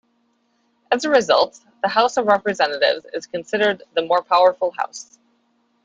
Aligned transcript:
As 0.91 1.05
a 1.05 1.11
result, 1.11 1.59
the 1.83 1.87
House 1.87 2.17
of 2.17 2.25
Representatives 2.25 3.05
is 3.13 3.27
considered 3.27 3.83
the 3.93 4.01
more 4.01 4.23
powerful 4.23 4.71
house. 4.75 5.19